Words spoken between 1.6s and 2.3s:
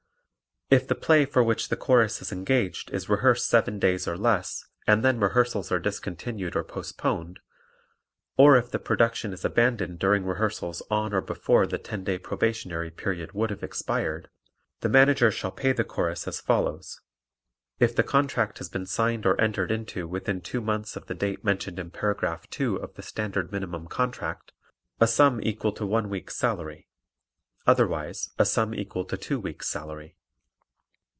the Chorus